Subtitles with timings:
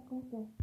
[0.00, 0.48] 公工